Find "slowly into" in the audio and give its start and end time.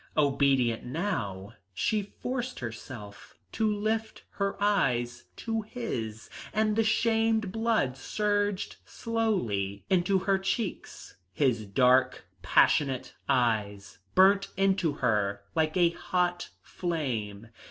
8.83-10.17